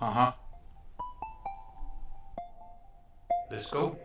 [0.00, 0.32] Uh huh.
[3.50, 3.98] Let's go.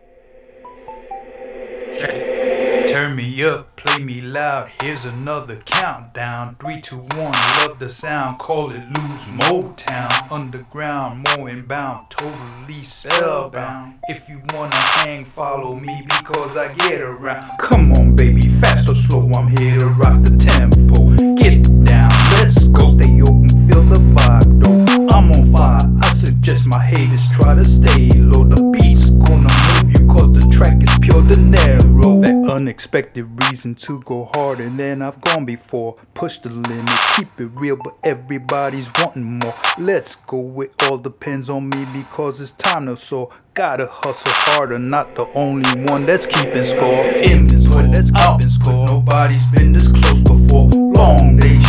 [1.96, 2.88] Check it.
[2.88, 4.70] Turn me up, play me loud.
[4.80, 6.56] Here's another countdown.
[6.60, 7.32] Three, two, one.
[7.60, 8.40] Love the sound.
[8.40, 10.32] Call it Lou's Motown.
[10.32, 12.10] Underground, more inbound.
[12.10, 14.00] Totally spellbound.
[14.08, 17.58] If you wanna hang, follow me because I get around.
[17.58, 19.30] Come on, baby, fast or slow.
[19.36, 20.36] I'm here to rock the
[32.94, 35.96] unexpected reason to go harder than I've gone before.
[36.14, 39.54] Push the limit, keep it real, but everybody's wanting more.
[39.78, 43.30] Let's go, it all depends on me because it's time to soar.
[43.54, 47.04] Gotta hustle harder, not the only one that's keeping score.
[47.18, 48.86] Input, that's keeping score.
[48.86, 50.70] Nobody's been this close before.
[50.74, 51.63] Long days,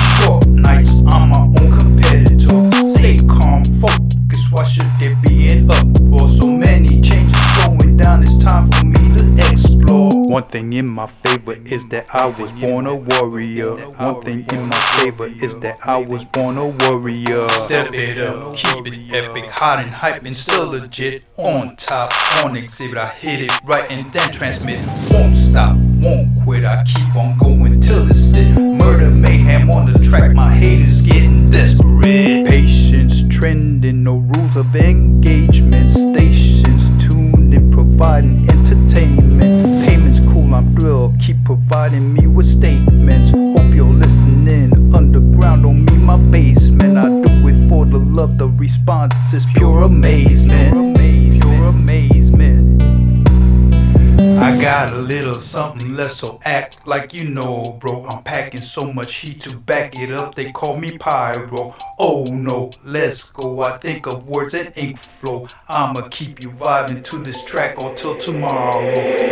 [10.35, 13.71] One thing in my favor is that I was born a warrior.
[13.71, 17.47] One thing in my favor is that I was born a warrior.
[17.47, 21.23] Step it up, keep it epic, hot and hype and still legit.
[21.37, 22.11] On top,
[22.43, 24.85] on exhibit, I hit it right and then transmit.
[25.09, 28.57] Won't stop, won't quit, I keep on going till it's lit.
[28.57, 32.04] Murder mayhem on the track, my haters getting desperate.
[48.85, 50.95] Response is pure amazement.
[50.95, 52.83] Pure amazement.
[54.39, 58.05] I got a little something left, so act like you know, bro.
[58.09, 61.75] I'm packing so much heat to back it up, they call me pyro.
[61.97, 63.61] Oh no, let's go.
[63.61, 65.47] I think of words and ink flow.
[65.69, 68.81] I'ma keep you vibing to this track until tomorrow.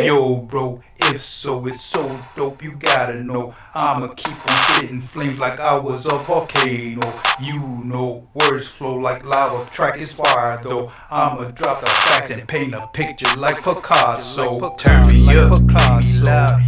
[0.02, 3.54] Yo, bro, if so, it's so dope, you gotta know.
[3.76, 7.14] I'ma keep on spitting flames like I was a volcano.
[7.42, 10.92] You know, words flow like lava, track is fire though.
[11.12, 14.76] I'ma drop the facts and paint a picture like Picasso.
[14.76, 15.84] Turn me up, play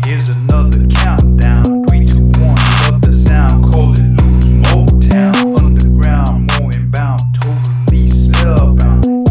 [0.05, 1.83] here's another countdown.
[1.85, 5.59] Three, two, one, love the sound, call it Lou's Motown.
[5.59, 6.75] Underground, totally.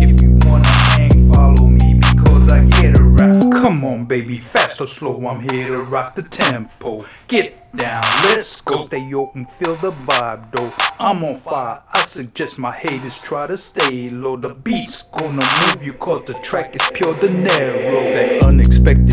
[0.00, 3.53] If you wanna hang, follow me because I get around.
[3.53, 7.04] Come on, baby, fast or slow, I'm here to rock the tempo.
[7.28, 8.82] Get down, let's go.
[8.82, 10.72] Stay open, feel the vibe, though.
[10.98, 11.82] I'm on fire.
[11.93, 14.37] I suggest my haters try to stay low.
[14.37, 18.03] The beat's gonna move you, cause the track is pure dinero.
[18.14, 19.03] That unexpected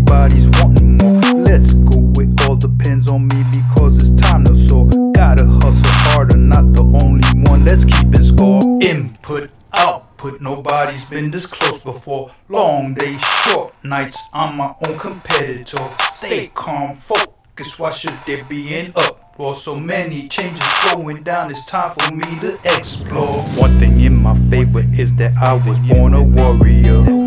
[0.00, 1.20] everybody's wanting more.
[1.44, 4.88] Let's go, it all depends on me because it's time to soar.
[5.12, 8.60] Gotta hustle harder, not the only one that's keeping score.
[8.80, 12.32] Input, output, nobody's been this close before.
[12.48, 15.80] Long days, short nights, I'm my own competitor.
[16.00, 19.56] Stay calm, focus, why should there be an uproar?
[19.56, 23.42] So many changes going down, it's time for me to explore.
[23.56, 27.20] One thing in my favor is that I was born a warrior.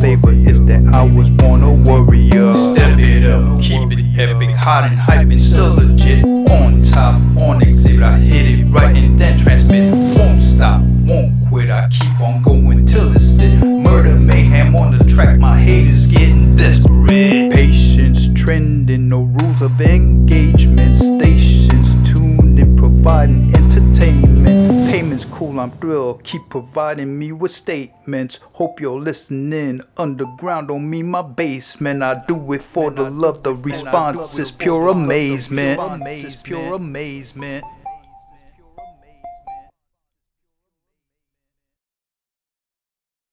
[0.00, 2.54] Favor is that I was born a warrior.
[2.54, 6.24] Step it up, keep it epic, hot and hype and still legit.
[6.24, 9.92] On top, on exhibit, I hit it right and then transmit.
[10.18, 13.62] Won't stop, won't quit, I keep on going till it's lit.
[13.62, 17.52] Murder mayhem on the track, my haters getting desperate.
[17.52, 20.96] Patience trending, no rules of engagement.
[20.96, 23.87] Stations tuned and providing entertainment.
[25.58, 28.38] I'm thrilled, keep providing me with statements.
[28.54, 29.82] Hope you're listening.
[29.96, 32.02] Underground on me, my basement.
[32.02, 35.80] I do it for the love, the response is pure amazement.
[36.44, 37.64] Pure amazement.